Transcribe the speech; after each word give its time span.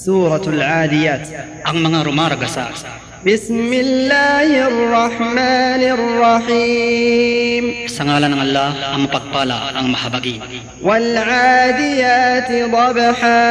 سورة 0.00 0.44
العاديات 0.46 1.24
ang 1.66 1.76
mga 1.82 1.98
rumaragasa. 2.06 2.66
بسم 3.26 3.72
الله 3.72 4.48
الرحمن 4.70 5.82
الرحيم 5.98 7.64
Sa 7.90 8.06
ngalan 8.06 8.30
ng 8.38 8.40
Allah, 8.46 8.70
ang 8.94 9.00
mapagpala, 9.10 9.74
ang 9.74 9.90
mahabagi. 9.90 10.38
والعاديات 10.84 12.50
ضبحا 12.70 13.42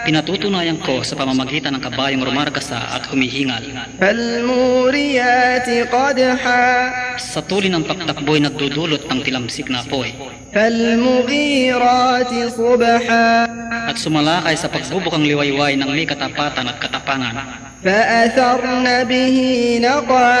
Pinatutunayan 0.00 0.80
ko 0.80 1.04
sa 1.04 1.12
pamamagitan 1.14 1.76
ng 1.76 1.82
kabayong 1.84 2.24
rumaragasa 2.24 2.80
at 2.96 3.06
humihingal. 3.12 3.62
فالموريات 4.00 5.68
قدحا 5.92 6.66
Sa 7.20 7.44
tuli 7.44 7.68
ng 7.68 7.84
pagtakbo'y 7.86 8.40
nagdudulot 8.42 9.06
ng 9.06 9.20
tilamsik 9.22 9.68
na 9.70 9.84
apoy. 9.86 10.33
Falmughirati 10.55 12.47
subha 12.47 13.43
At 13.91 13.99
sumala 13.99 14.39
sumalakay 14.39 14.55
sa 14.55 14.71
pagbubukang 14.71 15.27
liwayway 15.27 15.75
ng 15.75 15.91
may 15.91 16.07
katapatan 16.07 16.71
at 16.71 16.79
katapangan. 16.79 17.43
Fa'atharna 17.83 19.03
bihi 19.03 19.83
naqa 19.83 20.31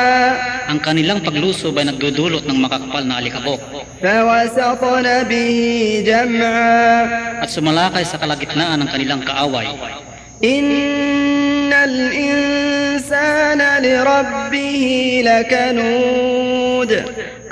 Ang 0.71 0.79
kanilang 0.79 1.19
paglusob 1.19 1.75
ay 1.75 1.91
nagdudulot 1.91 2.47
ng 2.47 2.57
makakapal 2.63 3.03
na 3.03 3.19
alikabok. 3.19 3.59
Fawasatna 3.99 5.27
bihi 5.27 6.07
jam'a 6.07 7.43
At 7.43 7.51
sumalakay 7.51 8.07
sa 8.07 8.15
kalagitnaan 8.15 8.87
ng 8.87 8.89
kanilang 8.95 9.19
kaaway. 9.19 9.67
Innal 10.39 12.15
insana 12.15 13.83
li 13.83 13.91
rabbih 13.99 14.75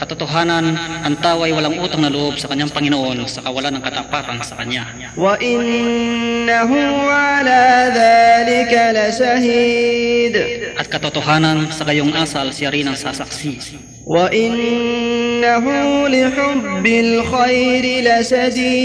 Katotohanan, 0.03 0.75
ang 1.07 1.16
tao 1.23 1.48
ay 1.48 1.55
walang 1.55 1.80
utang 1.80 2.03
na 2.03 2.12
loob 2.12 2.35
sa 2.35 2.52
kanyang 2.52 2.67
Panginoon 2.67 3.23
sa 3.23 3.39
kawalan 3.39 3.80
ng 3.80 3.84
katapatan 3.88 4.35
sa 4.43 4.59
kanya. 4.59 4.84
Wa 5.16 5.39
innahu 5.39 6.76
ala 7.07 7.88
dhalika 7.88 8.91
lasahid. 8.91 10.35
At 10.76 10.91
katotohanan, 10.91 11.71
sa 11.71 11.87
gayong 11.87 12.12
asal 12.20 12.51
siya 12.51 12.76
rin 12.76 12.84
ang 12.91 12.99
sasaksi. 12.99 13.79
Wa 14.04 14.27
innahu 14.27 16.12
lihubbil 16.12 17.23
khayri 17.23 18.04
lasadid. 18.04 18.84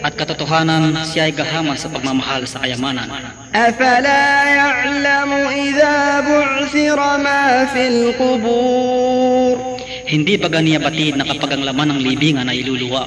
At 0.00 0.16
katotohanan, 0.16 1.04
siya 1.04 1.28
ay 1.28 1.36
gahaman 1.36 1.76
sa 1.76 1.92
pagmamahal 1.92 2.48
sa 2.48 2.64
kayamanan. 2.64 3.12
Afala 3.52 4.24
ya'lamu 4.48 5.52
idha 5.52 6.24
bu'thira 6.24 7.20
ma 7.20 7.68
fil 7.68 8.16
qubur. 8.16 8.99
Hindi 10.09 10.37
ba 10.37 10.47
ganiya 10.49 10.79
batid 10.81 11.17
na 11.17 11.25
kapag 11.25 11.57
ang 11.57 11.63
laman 11.65 11.95
ng 11.95 11.99
libingan 12.01 12.49
ay 12.49 12.61
iluluwa 12.61 13.05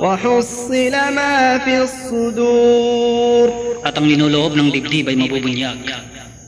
وحصل 0.00 0.94
ما 1.12 1.58
في 1.60 1.82
الصدور 1.84 3.48
at 3.84 3.96
ang 3.96 4.06
linuloob 4.08 4.56
ng 4.56 4.68
dibdib 4.72 5.08
ay 5.12 5.16
mabubunyag? 5.16 5.84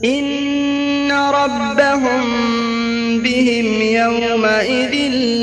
إن 0.03 1.11
ربهم 1.11 2.23
بهم 3.23 3.67
يومئذ 3.81 4.93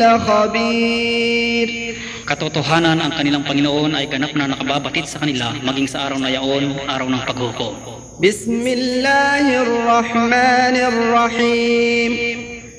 لخبير 0.01 1.69
Katotohanan, 2.31 3.03
ang 3.03 3.11
kanilang 3.11 3.43
Panginoon 3.43 3.91
ay 3.91 4.07
ganap 4.07 4.31
na 4.39 4.47
nakababatid 4.47 5.03
sa 5.03 5.19
kanila 5.19 5.51
maging 5.67 5.91
sa 5.91 6.07
araw 6.07 6.15
na 6.23 6.31
yaon, 6.31 6.79
araw 6.87 7.11
ng 7.11 7.23
paghukom. 7.27 7.75
بسم 8.23 8.67
الله 8.67 9.63
الرحمن 9.63 10.77
الرحيم 10.93 12.44